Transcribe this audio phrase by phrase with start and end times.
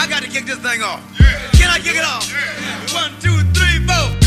[0.00, 1.04] I got to kick this thing off.
[1.20, 1.36] Yeah.
[1.52, 2.24] Can I kick it off?
[2.94, 4.19] One, two, three, four.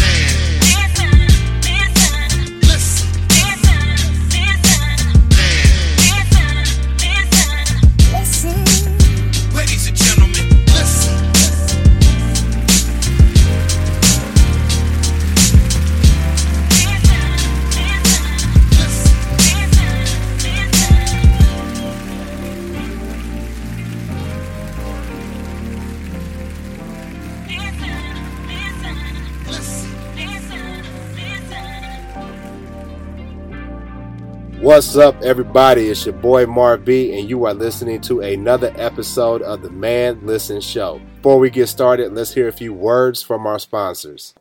[34.64, 35.90] What's up, everybody?
[35.90, 40.26] It's your boy Marv B, and you are listening to another episode of the Man
[40.26, 41.02] Listen Show.
[41.18, 44.34] Before we get started, let's hear a few words from our sponsors.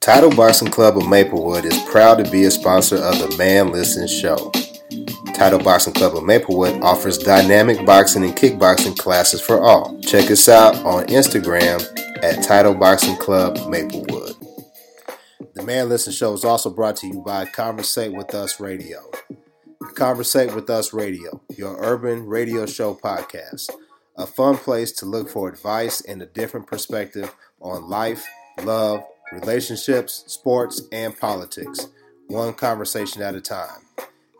[0.00, 4.08] Title Boxing Club of Maplewood is proud to be a sponsor of the Man Listen
[4.08, 4.50] Show.
[5.32, 9.96] Title Boxing Club of Maplewood offers dynamic boxing and kickboxing classes for all.
[10.00, 11.84] Check us out on Instagram
[12.24, 14.34] at Title Boxing Club Maplewood.
[15.56, 19.10] The Man Listen Show is also brought to you by Conversate With Us Radio.
[19.94, 23.70] Conversate With Us Radio, your urban radio show podcast.
[24.18, 28.26] A fun place to look for advice and a different perspective on life,
[28.64, 31.88] love, relationships, sports, and politics.
[32.26, 33.80] One conversation at a time.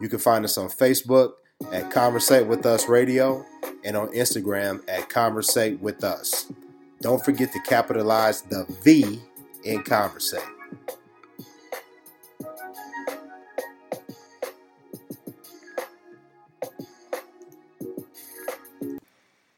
[0.02, 1.32] You can find us on Facebook
[1.72, 3.42] at Conversate With Us Radio
[3.84, 6.52] and on Instagram at Conversate With Us.
[7.00, 9.18] Don't forget to capitalize the V
[9.64, 10.55] in Conversate.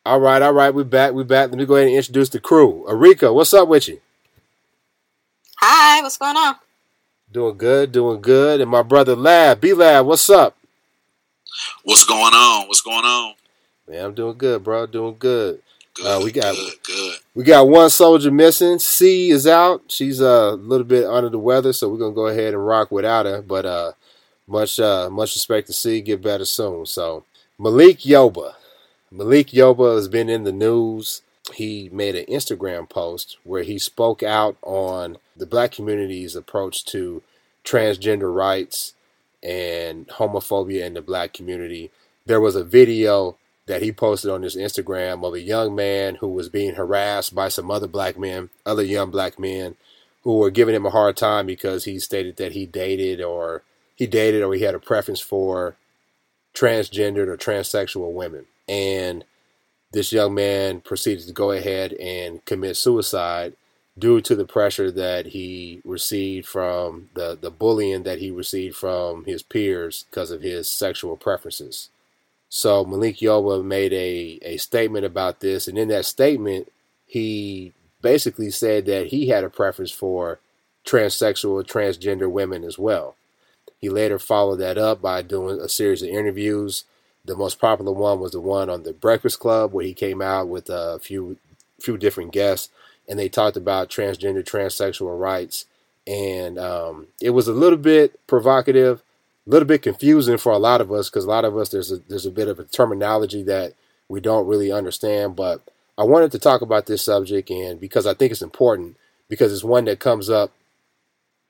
[0.09, 1.51] All right, all right, we're back, we're back.
[1.51, 2.87] Let me go ahead and introduce the crew.
[2.89, 4.01] Arika, what's up with you?
[5.59, 6.55] Hi, what's going on?
[7.31, 8.63] Doing good, doing good.
[8.63, 10.57] And my brother Lab, B Lab, what's up?
[11.85, 12.69] What's going on?
[12.69, 13.35] What's going on?
[13.87, 14.87] Man, I'm doing good, bro.
[14.87, 15.61] Doing good.
[15.93, 17.15] Good, Uh, we got- good, good.
[17.35, 18.79] We got one soldier missing.
[18.79, 19.83] C is out.
[19.89, 22.91] She's uh, a little bit under the weather, so we're gonna go ahead and rock
[22.91, 23.43] without her.
[23.43, 23.93] But uh,
[24.47, 26.01] much uh, much respect to C.
[26.01, 26.87] Get better soon.
[26.87, 27.25] So
[27.59, 28.55] Malik Yoba,
[29.11, 31.23] Malik Yoba has been in the news.
[31.55, 37.23] He made an Instagram post where he spoke out on the black community's approach to
[37.65, 38.93] transgender rights
[39.43, 41.91] and homophobia in the black community.
[42.27, 46.29] There was a video that he posted on his Instagram of a young man who
[46.29, 49.77] was being harassed by some other black men, other young black men,
[50.23, 53.63] who were giving him a hard time because he stated that he dated or
[53.95, 55.77] he dated or he had a preference for
[56.55, 58.45] transgendered or transsexual women.
[58.69, 59.25] And
[59.93, 63.55] this young man proceeded to go ahead and commit suicide
[63.99, 69.25] due to the pressure that he received from the, the bullying that he received from
[69.25, 71.89] his peers because of his sexual preferences.
[72.49, 76.71] So Malik Yoba made a, a statement about this, and in that statement,
[77.07, 80.39] he basically said that he had a preference for
[80.87, 83.17] transsexual, transgender women as well.
[83.81, 86.85] He later followed that up by doing a series of interviews.
[87.29, 90.49] The most popular one was the one on the Breakfast Club, where he came out
[90.49, 91.39] with a few
[91.79, 92.71] few different guests,
[93.09, 95.67] and they talked about transgender, transsexual rights.
[96.07, 99.03] And um, it was a little bit provocative,
[99.47, 101.93] a little bit confusing for a lot of us because a lot of us there's
[101.93, 103.75] a there's a bit of a terminology that
[104.09, 105.37] we don't really understand.
[105.37, 105.61] But
[105.99, 108.97] I wanted to talk about this subject, and because I think it's important,
[109.29, 110.53] because it's one that comes up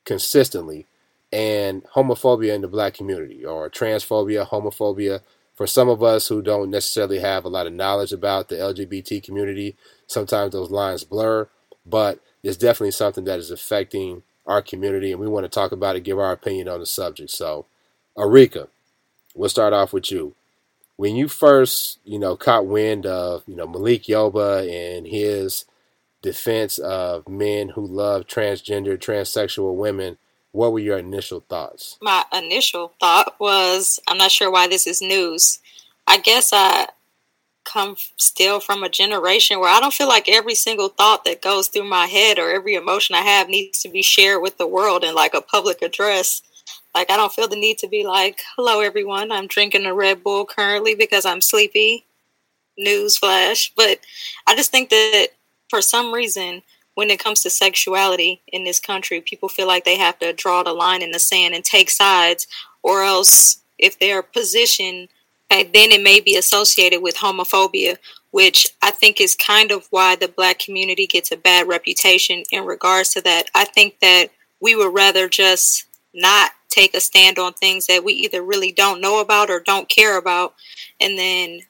[0.05, 0.87] consistently,
[1.33, 5.21] and homophobia in the black community, or transphobia, homophobia.
[5.59, 9.21] For some of us who don't necessarily have a lot of knowledge about the LGBT
[9.21, 9.75] community,
[10.07, 11.49] sometimes those lines blur,
[11.85, 15.97] but it's definitely something that is affecting our community, and we want to talk about
[15.97, 17.31] it, give our opinion on the subject.
[17.31, 17.67] So,
[18.17, 18.69] Arika,
[19.35, 20.37] we'll start off with you.
[20.95, 25.65] When you first, you know, caught wind of, you know, Malik Yoba and his
[26.23, 30.19] defense of men who love transgender, transsexual women,
[30.59, 31.97] what were your initial thoughts?
[32.03, 35.61] My initial thought was I'm not sure why this is news.
[36.09, 36.89] I guess I
[37.65, 41.69] come still from a generation where I don't feel like every single thought that goes
[41.69, 45.05] through my head or every emotion I have needs to be shared with the world
[45.05, 46.43] in like a public address.
[46.93, 50.25] Like I don't feel the need to be like, "Hello everyone, I'm drinking a Red
[50.25, 52.05] Bull currently because I'm sleepy."
[52.77, 54.01] Newsflash, but
[54.49, 55.29] I just think that
[55.69, 56.63] for some reason
[56.99, 60.65] when it comes to sexuality in this country, people feel like they have to draw
[60.65, 62.49] the line in the sand and take sides,
[62.83, 65.07] or else if they're positioned,
[65.49, 67.99] okay, then it may be associated with homophobia,
[68.33, 72.65] which I think is kind of why the black community gets a bad reputation in
[72.65, 73.45] regards to that.
[73.55, 74.31] I think that
[74.61, 79.01] we would rather just not take a stand on things that we either really don't
[79.01, 80.57] know about or don't care about,
[81.01, 81.61] and then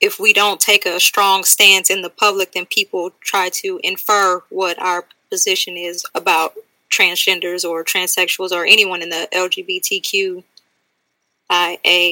[0.00, 4.42] if we don't take a strong stance in the public, then people try to infer
[4.48, 6.54] what our position is about
[6.90, 10.42] transgenders or transsexuals or anyone in the LGBTQIA,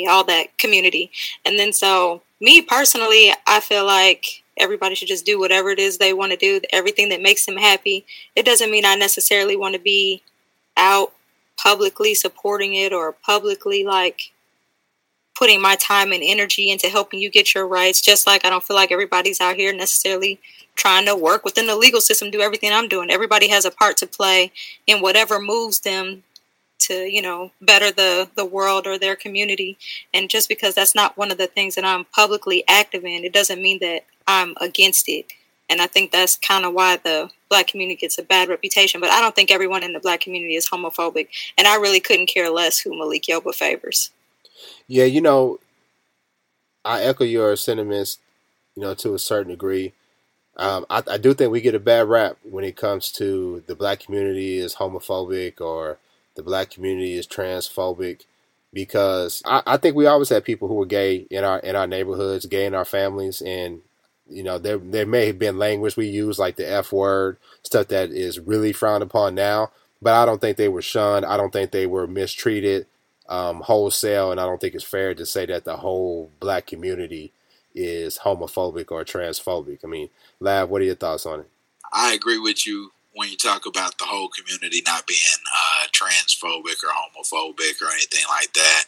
[0.08, 1.10] all that community.
[1.44, 5.98] And then so me personally, I feel like everybody should just do whatever it is
[5.98, 8.04] they want to do, everything that makes them happy.
[8.36, 10.22] It doesn't mean I necessarily want to be
[10.76, 11.12] out
[11.56, 14.32] publicly supporting it or publicly like
[15.38, 18.00] putting my time and energy into helping you get your rights.
[18.00, 20.40] Just like I don't feel like everybody's out here necessarily
[20.74, 23.10] trying to work within the legal system, do everything I'm doing.
[23.10, 24.50] Everybody has a part to play
[24.86, 26.24] in whatever moves them
[26.80, 29.78] to, you know, better the the world or their community.
[30.12, 33.32] And just because that's not one of the things that I'm publicly active in, it
[33.32, 35.32] doesn't mean that I'm against it.
[35.70, 39.00] And I think that's kind of why the black community gets a bad reputation.
[39.00, 41.28] But I don't think everyone in the black community is homophobic.
[41.56, 44.10] And I really couldn't care less who Malik Yoba favors.
[44.88, 45.58] Yeah, you know,
[46.84, 48.18] I echo your sentiments,
[48.74, 49.92] you know, to a certain degree.
[50.56, 53.76] Um, I, I, do think we get a bad rap when it comes to the
[53.76, 55.98] black community is homophobic or
[56.34, 58.22] the black community is transphobic
[58.72, 61.86] because I, I think we always had people who were gay in our in our
[61.86, 63.82] neighborhoods, gay in our families, and
[64.28, 67.88] you know there there may have been language we use like the F word, stuff
[67.88, 69.70] that is really frowned upon now.
[70.02, 71.24] But I don't think they were shunned.
[71.24, 72.86] I don't think they were mistreated
[73.28, 77.32] um, wholesale, and I don't think it's fair to say that the whole black community
[77.74, 79.80] is homophobic or transphobic.
[79.84, 80.08] I mean,
[80.40, 81.48] Lav, what are your thoughts on it?
[81.92, 86.76] I agree with you when you talk about the whole community not being uh, transphobic
[86.84, 88.84] or homophobic or anything like that.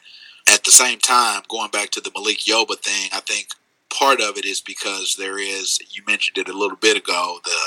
[0.53, 3.49] At the same time, going back to the Malik Yoba thing, I think
[3.91, 7.59] part of it is because there is, you mentioned it a little bit ago, the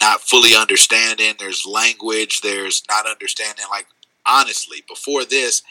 [0.00, 1.34] not fully understanding.
[1.38, 2.40] There's language.
[2.40, 3.64] There's not understanding.
[3.70, 3.86] Like
[4.26, 5.62] honestly, before this,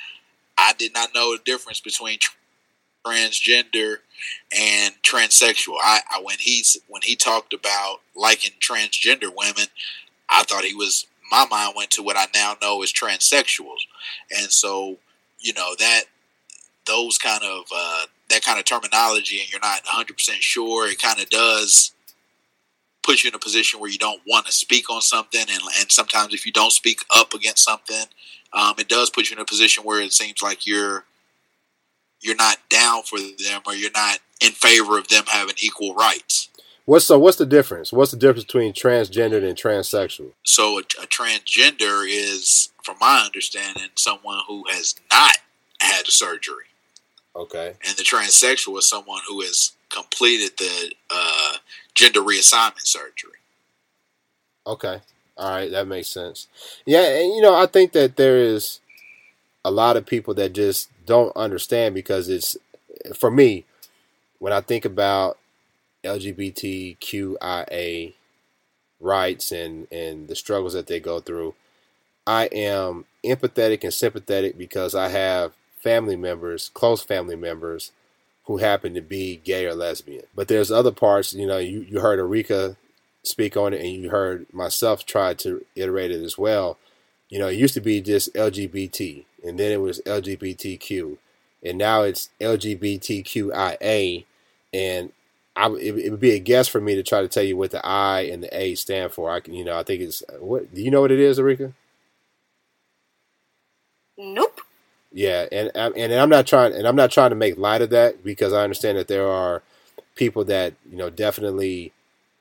[0.57, 2.19] I did not know the difference between
[3.05, 3.97] transgender
[4.55, 5.75] and transsexual.
[5.81, 9.65] I, I when he's when he talked about liking transgender women,
[10.29, 13.81] I thought he was my mind went to what I now know as transsexuals,
[14.31, 14.97] and so
[15.39, 16.03] you know that
[16.85, 20.88] those kind of uh, that kind of terminology, and you're not 100 percent sure.
[20.88, 21.91] It kind of does
[23.03, 25.91] put you in a position where you don't want to speak on something, and and
[25.91, 28.06] sometimes if you don't speak up against something,
[28.53, 31.05] um, it does put you in a position where it seems like you're
[32.21, 36.50] you're not down for them or you're not in favor of them having equal rights.
[36.85, 37.17] What's so?
[37.17, 37.94] What's the difference?
[37.94, 40.31] What's the difference between transgender and transsexual?
[40.44, 45.38] So a, a transgender is, from my understanding, someone who has not
[45.79, 46.65] had the surgery.
[47.35, 47.73] Okay.
[47.88, 51.53] And the transsexual is someone who has completed the uh,
[51.95, 53.31] gender reassignment surgery.
[54.67, 55.01] Okay.
[55.38, 56.47] All right, that makes sense.
[56.85, 58.80] Yeah, and you know, I think that there is
[59.65, 62.56] a lot of people that just don't understand because it's
[63.15, 63.65] for me
[64.39, 65.38] when I think about
[66.03, 68.13] LGBTQIA
[69.00, 71.53] rights and and the struggles that they go through,
[72.27, 77.91] I am empathetic and sympathetic because I have family members, close family members
[78.45, 80.24] who happen to be gay or lesbian.
[80.35, 82.75] But there's other parts, you know, you, you heard Arika
[83.23, 86.77] speak on it, and you heard myself try to iterate it as well.
[87.29, 91.17] You know, it used to be just LGBT, and then it was LGBTQ,
[91.63, 94.25] and now it's LGBTQIA,
[94.73, 95.11] and
[95.55, 97.71] I, it, it, would be a guess for me to try to tell you what
[97.71, 99.31] the I and the A stand for.
[99.31, 100.73] I can, you know, I think it's uh, what.
[100.73, 101.73] Do you know what it is, Arika?
[104.18, 104.61] Nope.
[105.11, 107.92] Yeah, and uh, and I'm not trying, and I'm not trying to make light of
[107.92, 109.61] that because I understand that there are
[110.15, 111.94] people that you know definitely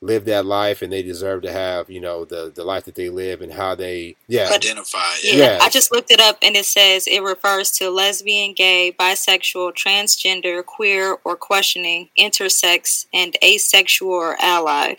[0.03, 3.09] live that life and they deserve to have you know the the life that they
[3.09, 5.35] live and how they yeah identify yeah.
[5.35, 5.59] yeah.
[5.63, 10.65] i just looked it up and it says it refers to lesbian gay bisexual transgender
[10.65, 14.99] queer or questioning intersex and asexual or allied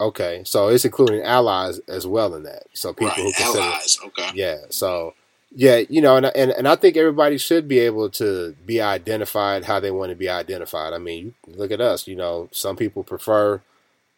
[0.00, 3.16] okay so it's including allies as well in that so people right.
[3.16, 5.14] who consider allies okay yeah so
[5.50, 9.64] yeah you know and, and and i think everybody should be able to be identified
[9.64, 13.02] how they want to be identified i mean look at us you know some people
[13.02, 13.62] prefer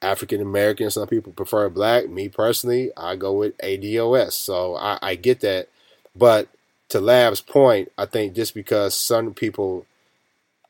[0.02, 0.90] African American.
[0.90, 2.08] Some people prefer black.
[2.08, 4.32] Me personally, I go with ADOS.
[4.32, 5.68] So I, I get that.
[6.14, 6.48] But
[6.90, 9.86] to Lav's point, I think just because some people,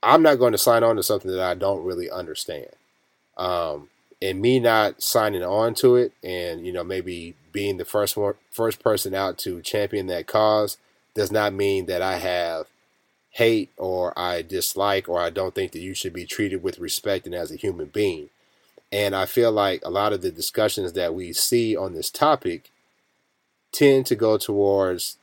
[0.02, 2.68] I'm not going to sign on to something that I don't really understand.
[3.36, 3.88] Um,
[4.20, 8.34] and me not signing on to it, and you know maybe being the first one,
[8.50, 10.76] first person out to champion that cause,
[11.14, 12.66] does not mean that I have
[13.30, 17.26] hate or I dislike or I don't think that you should be treated with respect
[17.26, 18.30] and as a human being.
[18.90, 22.70] And I feel like a lot of the discussions that we see on this topic
[23.70, 25.18] tend to go towards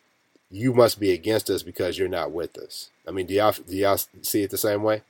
[0.52, 2.92] you must be against us because you're not with us.
[3.08, 5.02] I mean, do y'all do y'all see it the same way?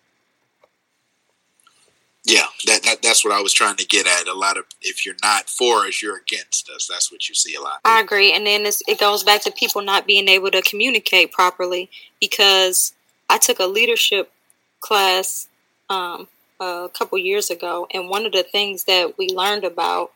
[2.23, 4.27] Yeah, that, that that's what I was trying to get at.
[4.27, 6.87] A lot of if you're not for us, you're against us.
[6.87, 7.81] That's what you see a lot.
[7.85, 11.89] I agree, and then it goes back to people not being able to communicate properly
[12.19, 12.93] because
[13.29, 14.31] I took a leadership
[14.79, 15.47] class
[15.89, 16.27] um,
[16.59, 20.11] a couple years ago, and one of the things that we learned about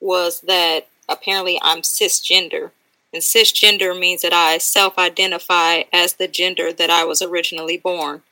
[0.00, 2.70] was that apparently I'm cisgender.
[3.12, 8.22] And cisgender means that I self identify as the gender that I was originally born.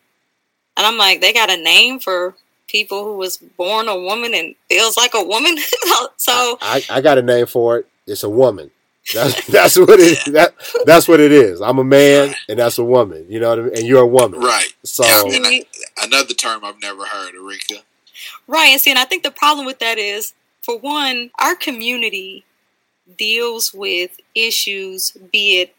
[0.76, 2.34] And I'm like, they got a name for
[2.68, 5.56] people who was born a woman and feels like a woman.
[6.16, 7.86] so I, I, got a name for it.
[8.06, 8.70] It's a woman.
[9.12, 11.60] That's that's what it that that's what it is.
[11.60, 13.26] I'm a man and that's a woman.
[13.28, 13.76] You know what I mean?
[13.76, 14.40] And you're a woman.
[14.40, 14.66] Right.
[14.82, 15.64] So I,
[16.04, 17.84] another term I've never heard, Erika.
[18.46, 18.70] Right.
[18.70, 22.44] And see, and I think the problem with that is for one, our community
[23.18, 25.74] deals with issues, be it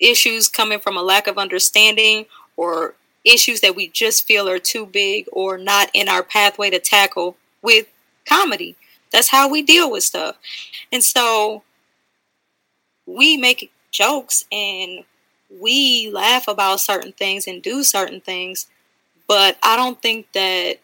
[0.00, 2.26] issues coming from a lack of understanding
[2.56, 6.78] or issues that we just feel are too big or not in our pathway to
[6.78, 7.86] tackle with
[8.26, 8.76] comedy.
[9.12, 10.36] That's how we deal with stuff.
[10.92, 11.62] And so
[13.06, 15.04] we make jokes and
[15.50, 18.66] we laugh about certain things and do certain things,
[19.28, 20.78] but I don't think that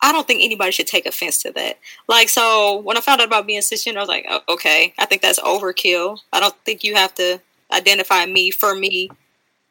[0.00, 1.78] I don't think anybody should take offense to that.
[2.06, 5.06] Like, so when I found out about being cisgender, I was like, oh, okay, I
[5.06, 6.20] think that's overkill.
[6.32, 7.40] I don't think you have to
[7.72, 9.10] identify me for me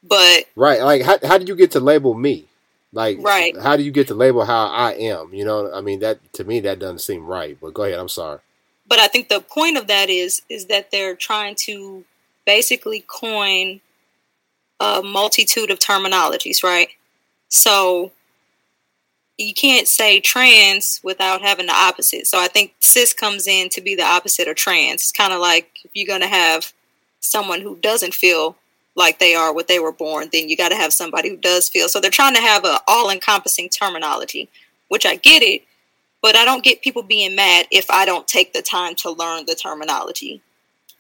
[0.04, 2.48] but right, like how how did you get to label me?
[2.94, 3.56] Like right.
[3.58, 5.34] how do you get to label how I am?
[5.34, 7.58] You know, I mean that to me that doesn't seem right.
[7.60, 8.40] But go ahead, I'm sorry.
[8.88, 12.06] But I think the point of that is is that they're trying to
[12.46, 13.82] basically coin
[14.80, 16.90] a multitude of terminologies, right?
[17.50, 18.12] So
[19.38, 22.28] you can't say trans without having the opposite.
[22.28, 25.02] So I think cis comes in to be the opposite of trans.
[25.02, 26.74] It's kind of like if you're going to have
[27.20, 28.56] someone who doesn't feel
[28.96, 31.70] like they are what they were born, then you got to have somebody who does
[31.70, 31.88] feel.
[31.88, 34.50] So they're trying to have an all encompassing terminology,
[34.88, 35.62] which I get it,
[36.22, 39.46] but I don't get people being mad if I don't take the time to learn
[39.46, 40.42] the terminology.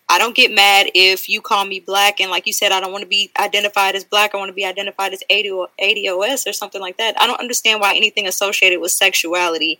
[0.09, 2.93] I don't get mad if you call me black and, like you said, I don't
[2.93, 4.33] want to be identified as black.
[4.33, 7.19] I want to be identified as ADOS or something like that.
[7.19, 9.79] I don't understand why anything associated with sexuality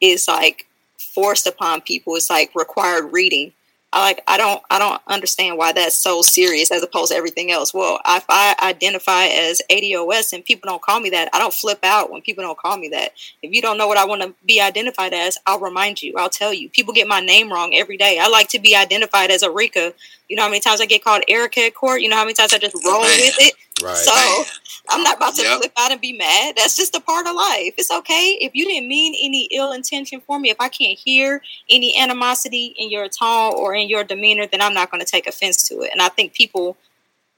[0.00, 0.66] is like
[0.98, 2.14] forced upon people.
[2.14, 3.52] It's like required reading.
[3.96, 7.50] I like I don't I don't understand why that's so serious as opposed to everything
[7.50, 7.72] else.
[7.72, 11.78] Well, if I identify as ADOS and people don't call me that, I don't flip
[11.82, 13.12] out when people don't call me that.
[13.42, 16.12] If you don't know what I want to be identified as, I'll remind you.
[16.18, 16.68] I'll tell you.
[16.68, 18.18] People get my name wrong every day.
[18.20, 19.94] I like to be identified as Erika.
[20.28, 22.02] You know how many times I get called Erica at court?
[22.02, 23.54] You know how many times I just roll with it?
[23.82, 23.96] Right.
[23.96, 24.44] So Man.
[24.88, 25.58] I'm not about to yep.
[25.58, 26.54] flip out and be mad.
[26.56, 27.74] That's just a part of life.
[27.76, 28.38] It's okay.
[28.40, 32.74] If you didn't mean any ill intention for me, if I can't hear any animosity
[32.78, 35.80] in your tone or in your demeanor, then I'm not going to take offense to
[35.82, 35.90] it.
[35.92, 36.76] And I think people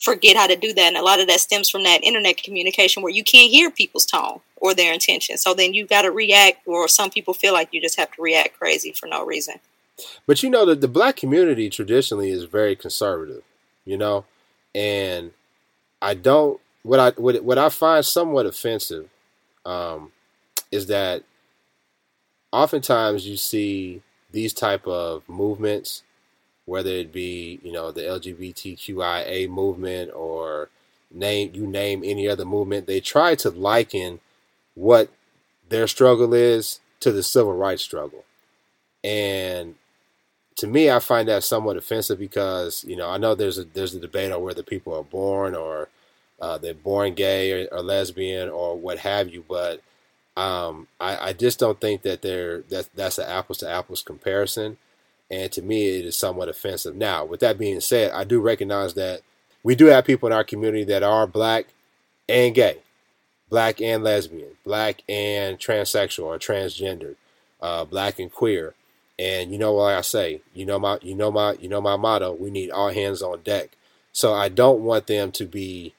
[0.00, 0.88] forget how to do that.
[0.88, 4.06] And a lot of that stems from that internet communication where you can't hear people's
[4.06, 5.38] tone or their intention.
[5.38, 8.22] So then you got to react, or some people feel like you just have to
[8.22, 9.54] react crazy for no reason.
[10.26, 13.42] But you know, the, the black community traditionally is very conservative,
[13.84, 14.24] you know,
[14.74, 15.32] and
[16.00, 19.08] I don't what I what, what I find somewhat offensive
[19.64, 20.12] um,
[20.70, 21.24] is that
[22.52, 26.02] oftentimes you see these type of movements,
[26.64, 30.68] whether it be you know the LGBTQIA movement or
[31.10, 34.20] name you name any other movement, they try to liken
[34.74, 35.10] what
[35.68, 38.24] their struggle is to the civil rights struggle,
[39.02, 39.74] and
[40.58, 43.94] to me, I find that somewhat offensive because you know I know there's a there's
[43.94, 45.88] a debate on whether people are born or
[46.40, 49.82] uh, they're born gay or, or, lesbian or what have you, but
[50.36, 54.78] um, I, I, just don't think that they're that that's an apples to apples comparison,
[55.30, 56.96] and to me, it is somewhat offensive.
[56.96, 59.22] Now, with that being said, I do recognize that
[59.62, 61.66] we do have people in our community that are black
[62.28, 62.78] and gay,
[63.48, 67.16] black and lesbian, black and transsexual or transgendered,
[67.60, 68.74] uh, black and queer.
[69.18, 71.96] And you know what I say, you know my you know my you know my
[71.96, 73.70] motto, we need all hands on deck.
[74.12, 75.94] So I don't want them to be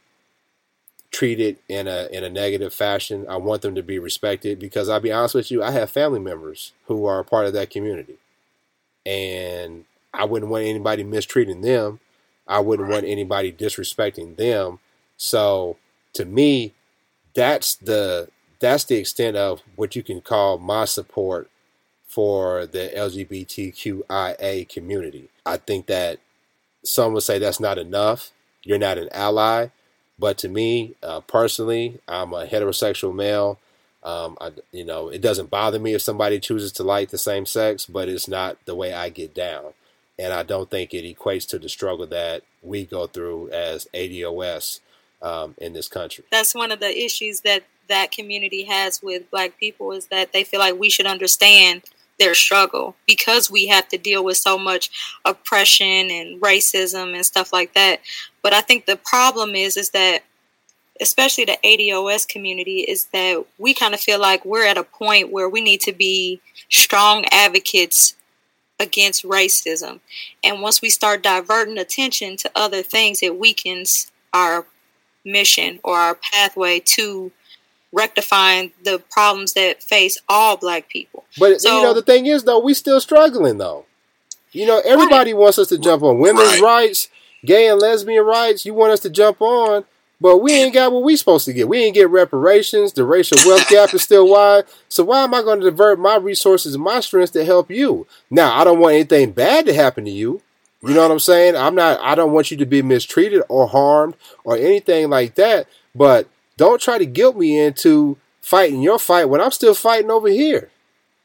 [1.11, 3.25] treated in a in a negative fashion.
[3.27, 6.19] I want them to be respected because I'll be honest with you, I have family
[6.19, 8.15] members who are a part of that community.
[9.05, 11.99] And I wouldn't want anybody mistreating them.
[12.47, 14.79] I wouldn't want anybody disrespecting them.
[15.17, 15.77] So
[16.13, 16.73] to me,
[17.33, 21.49] that's the that's the extent of what you can call my support
[22.09, 25.29] for the LGBTQIA community.
[25.45, 26.19] I think that
[26.83, 28.31] some would say that's not enough.
[28.63, 29.67] You're not an ally.
[30.17, 33.59] But to me, uh, personally, I'm a heterosexual male.
[34.03, 37.45] Um, I, you know, it doesn't bother me if somebody chooses to like the same
[37.45, 39.73] sex, but it's not the way I get down.
[40.17, 44.79] And I don't think it equates to the struggle that we go through as ADOS
[45.21, 46.25] um, in this country.
[46.31, 50.43] That's one of the issues that that community has with black people is that they
[50.43, 51.83] feel like we should understand
[52.19, 54.89] their struggle because we have to deal with so much
[55.25, 58.01] oppression and racism and stuff like that.
[58.41, 60.23] But I think the problem is is that
[61.01, 65.31] especially the ADOS community is that we kind of feel like we're at a point
[65.31, 68.15] where we need to be strong advocates
[68.79, 69.99] against racism.
[70.43, 74.65] And once we start diverting attention to other things, it weakens our
[75.25, 77.31] mission or our pathway to
[77.91, 81.25] rectifying the problems that face all black people.
[81.37, 83.85] But so, you know, the thing is though, we still struggling though.
[84.51, 85.39] You know, everybody right.
[85.39, 86.61] wants us to jump on women's right.
[86.61, 87.07] rights,
[87.45, 88.65] gay and lesbian rights.
[88.65, 89.85] You want us to jump on,
[90.19, 91.69] but we ain't got what we supposed to get.
[91.69, 92.93] We ain't get reparations.
[92.93, 94.65] The racial wealth gap is still wide.
[94.87, 98.07] So why am I going to divert my resources and my strengths to help you?
[98.29, 100.41] Now, I don't want anything bad to happen to you.
[100.81, 101.57] You know what I'm saying?
[101.57, 104.15] I'm not I don't want you to be mistreated or harmed
[104.45, 109.39] or anything like that, but don't try to guilt me into fighting your fight when
[109.39, 110.69] I'm still fighting over here.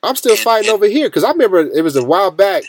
[0.01, 2.63] I'm still fighting over here because I remember it was a while back.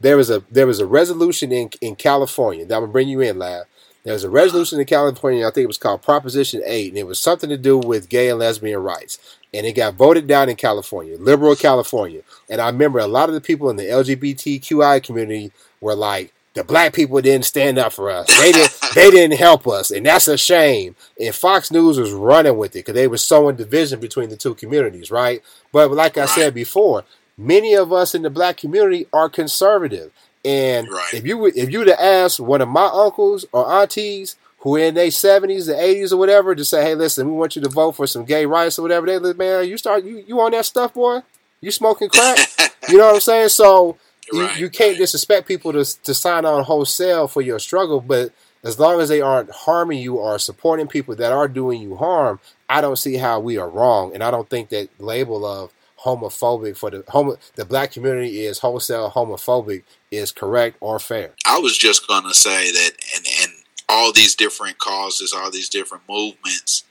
[0.00, 3.20] There was a there was a resolution in in California that I'm gonna bring you
[3.20, 3.66] in, lab.
[4.04, 5.46] There was a resolution in California.
[5.46, 8.30] I think it was called Proposition Eight, and it was something to do with gay
[8.30, 9.18] and lesbian rights.
[9.52, 12.22] And it got voted down in California, liberal California.
[12.48, 16.64] And I remember a lot of the people in the LGBTQI community were like, the
[16.64, 18.26] black people didn't stand up for us.
[18.40, 18.78] They didn't.
[18.94, 20.94] they didn't help us, and that's a shame.
[21.18, 24.54] And Fox News was running with it because they were sowing division between the two
[24.54, 25.42] communities, right?
[25.72, 27.04] But like I said before,
[27.38, 30.12] many of us in the black community are conservative,
[30.44, 31.14] and right.
[31.14, 34.76] if you would, if you would have asked one of my uncles or aunties who
[34.76, 37.62] are in their seventies or eighties or whatever to say, "Hey, listen, we want you
[37.62, 40.40] to vote for some gay rights or whatever," they like, "Man, you start you you
[40.40, 41.20] on that stuff, boy?
[41.62, 42.38] You smoking crack?
[42.88, 43.96] you know what I'm saying?" So
[44.32, 44.98] you, right, you can't right.
[44.98, 48.32] disrespect people to, to sign on wholesale for your struggle, but
[48.64, 52.40] as long as they aren't harming you or supporting people that are doing you harm,
[52.68, 54.14] I don't see how we are wrong.
[54.14, 55.72] And I don't think that label of
[56.04, 61.32] homophobic for the homo, the black community is wholesale homophobic is correct or fair.
[61.46, 63.52] I was just gonna say that, and and
[63.88, 66.84] all these different causes, all these different movements,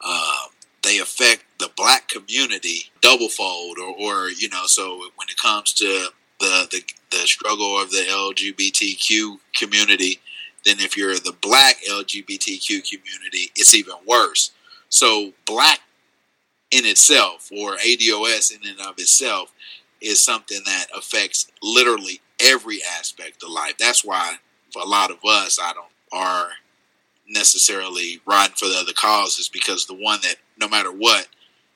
[0.00, 0.46] uh,
[0.82, 5.72] they affect the black community double fold, or or you know, so when it comes
[5.74, 10.20] to the, the, the struggle of the LGBTQ community,
[10.64, 14.52] then if you're the black LGBTQ community, it's even worse.
[14.88, 15.80] So black
[16.70, 19.52] in itself or ADOS in and of itself
[20.00, 23.76] is something that affects literally every aspect of life.
[23.78, 24.36] That's why
[24.80, 26.48] a lot of us, I don't are
[27.28, 31.26] necessarily riding for the other causes because the one that no matter what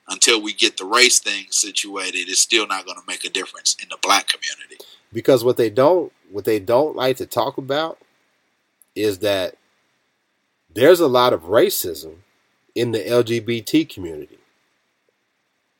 [0.07, 3.75] until we get the race thing situated, it's still not going to make a difference
[3.81, 4.83] in the black community.
[5.11, 7.99] Because what they don't what they don't like to talk about
[8.95, 9.55] is that
[10.73, 12.15] there's a lot of racism
[12.73, 14.39] in the LGBT community.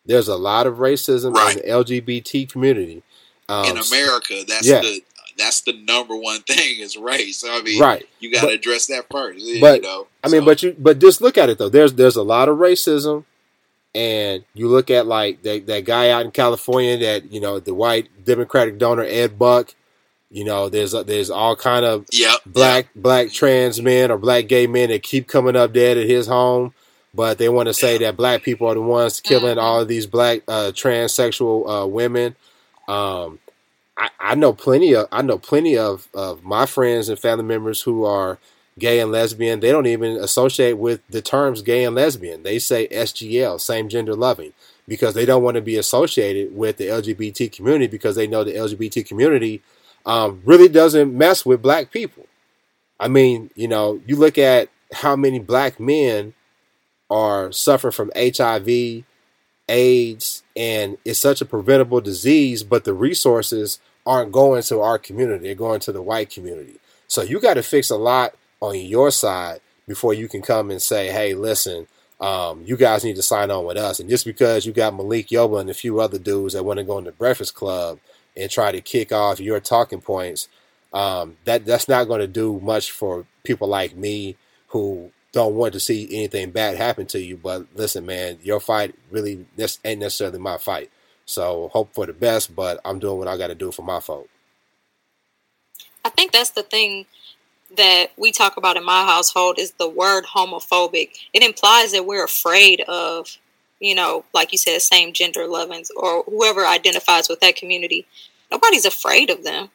[0.05, 1.57] There's a lot of racism right.
[1.57, 3.03] in the LGBT community.
[3.49, 4.81] Um, in America, that's yeah.
[4.81, 5.01] the
[5.37, 7.43] that's the number one thing is race.
[7.47, 8.07] I mean, right.
[8.19, 9.43] You got to address that first.
[9.59, 11.69] But you know, I mean, but you but just look at it though.
[11.69, 13.25] There's there's a lot of racism
[13.95, 17.73] and you look at like that, that guy out in California that you know the
[17.73, 19.73] white Democratic donor Ed Buck.
[20.29, 24.47] You know, there's a, there's all kind of yep, black black trans men or black
[24.47, 26.73] gay men that keep coming up dead at his home,
[27.13, 29.59] but they want to say that black people are the ones killing mm-hmm.
[29.59, 32.35] all of these black uh, transsexual uh, women.
[32.87, 33.37] Um,
[33.95, 37.83] I, I know plenty of I know plenty of, of my friends and family members
[37.83, 38.39] who are
[38.77, 39.59] gay and lesbian.
[39.59, 42.43] They don't even associate with the terms gay and lesbian.
[42.43, 44.53] They say SGL, same gender loving,
[44.87, 48.53] because they don't want to be associated with the LGBT community because they know the
[48.53, 49.61] LGBT community
[50.05, 52.27] um, really doesn't mess with black people.
[52.99, 56.33] I mean, you know, you look at how many black men
[57.09, 59.03] are suffering from HIV,
[59.69, 65.45] AIDS, and it's such a preventable disease, but the resources aren't going to our community,
[65.45, 66.75] they're going to the white community.
[67.07, 68.33] So you got to fix a lot
[68.63, 71.85] on your side before you can come and say, hey, listen,
[72.21, 73.99] um, you guys need to sign on with us.
[73.99, 76.85] And just because you got Malik Yoba and a few other dudes that want to
[76.85, 77.99] go in the Breakfast Club
[78.37, 80.47] and try to kick off your talking points,
[80.93, 85.73] um, that that's not going to do much for people like me who don't want
[85.73, 87.35] to see anything bad happen to you.
[87.35, 90.89] But listen, man, your fight really this ain't necessarily my fight.
[91.25, 93.99] So hope for the best, but I'm doing what I got to do for my
[93.99, 94.29] folk.
[96.05, 97.05] I think that's the thing
[97.77, 101.11] that we talk about in my household is the word homophobic.
[101.33, 103.37] It implies that we're afraid of,
[103.79, 108.05] you know, like you said, same gender lovings or whoever identifies with that community.
[108.51, 109.69] Nobody's afraid of them.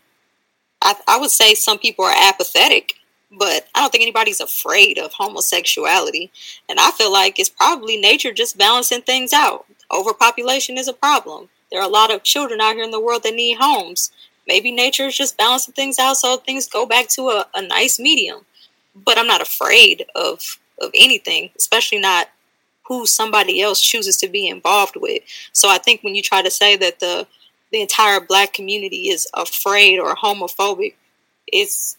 [0.83, 2.95] I, I would say some people are apathetic
[3.31, 6.31] but I don't think anybody's afraid of homosexuality.
[6.69, 9.67] And I feel like it's probably nature just balancing things out.
[9.93, 11.49] Overpopulation is a problem.
[11.71, 14.11] There are a lot of children out here in the world that need homes.
[14.49, 17.99] Maybe nature is just balancing things out so things go back to a, a nice
[18.01, 18.41] medium.
[18.97, 22.29] But I'm not afraid of of anything, especially not
[22.87, 25.23] who somebody else chooses to be involved with.
[25.53, 27.27] So I think when you try to say that the
[27.71, 30.95] the entire black community is afraid or homophobic,
[31.47, 31.99] it's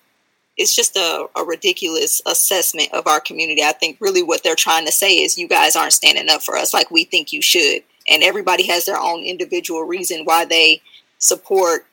[0.58, 3.64] it's just a, a ridiculous assessment of our community.
[3.64, 6.58] I think really what they're trying to say is you guys aren't standing up for
[6.58, 7.82] us like we think you should.
[8.10, 10.82] And everybody has their own individual reason why they
[11.18, 11.86] support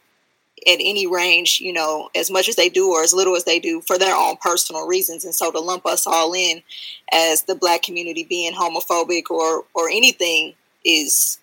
[0.67, 3.59] at any range, you know, as much as they do or as little as they
[3.59, 5.25] do for their own personal reasons.
[5.25, 6.63] And so to lump us all in
[7.13, 11.39] as the black community being homophobic or or anything is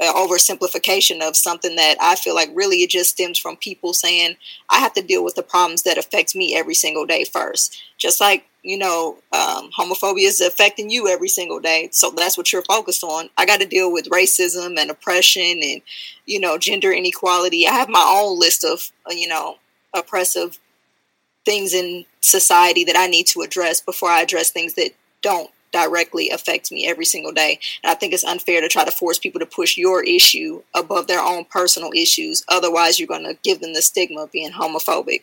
[0.00, 4.36] an oversimplification of something that I feel like really it just stems from people saying
[4.70, 7.80] I have to deal with the problems that affect me every single day first.
[7.98, 11.90] Just like you know, um, homophobia is affecting you every single day.
[11.92, 13.28] So that's what you're focused on.
[13.36, 15.82] I got to deal with racism and oppression and,
[16.24, 17.66] you know, gender inequality.
[17.66, 19.56] I have my own list of, uh, you know,
[19.92, 20.58] oppressive
[21.44, 26.30] things in society that I need to address before I address things that don't directly
[26.30, 27.58] affect me every single day.
[27.82, 31.06] And I think it's unfair to try to force people to push your issue above
[31.06, 32.44] their own personal issues.
[32.48, 35.22] Otherwise, you're going to give them the stigma of being homophobic.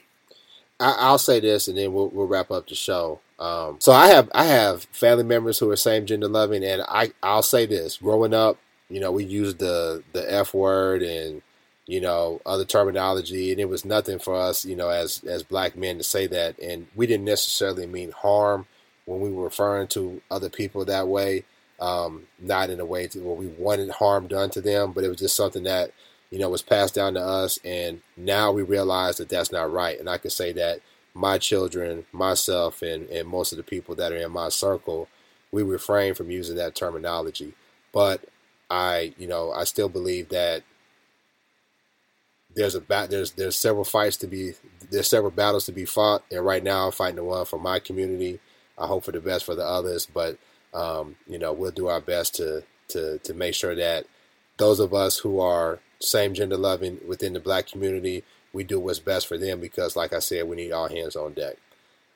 [0.82, 3.22] I, will say this, and then we'll, we'll wrap up the show.
[3.42, 7.12] Um, so I have I have family members who are same gender loving, and I
[7.24, 11.42] I'll say this: growing up, you know, we used the the F word and
[11.88, 15.76] you know other terminology, and it was nothing for us, you know, as as black
[15.76, 18.68] men to say that, and we didn't necessarily mean harm
[19.06, 21.44] when we were referring to other people that way.
[21.80, 25.08] Um, not in a way to, where we wanted harm done to them, but it
[25.08, 25.92] was just something that
[26.30, 30.00] you know, was passed down to us, and now we realize that that's not right.
[30.00, 30.80] And I can say that
[31.14, 35.08] my children, myself, and, and most of the people that are in my circle,
[35.52, 37.54] we refrain from using that terminology.
[37.92, 38.24] But
[38.70, 40.64] I, you know, I still believe that
[42.56, 44.54] there's a there's there's several fights to be
[44.90, 47.80] there's several battles to be fought, and right now I'm fighting the one for my
[47.80, 48.40] community.
[48.78, 50.38] I hope for the best for the others, but
[50.74, 54.06] um, you know, we'll do our best to to to make sure that
[54.58, 59.00] those of us who are same gender loving within the black community, we do what's
[59.00, 61.56] best for them because, like I said, we need all hands on deck.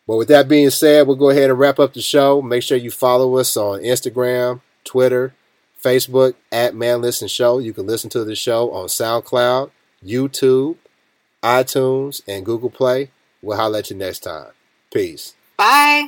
[0.08, 2.42] But with that being said, we'll go ahead and wrap up the show.
[2.42, 5.34] Make sure you follow us on Instagram, Twitter,
[5.82, 7.60] Facebook at Man Listen Show.
[7.60, 9.72] You can listen to the show on SoundCloud,
[10.06, 10.76] YouTube,
[11.42, 13.10] iTunes, and Google Play.
[13.42, 14.52] We'll holler at you next time.
[14.92, 15.36] Peace.
[15.58, 16.04] Bye.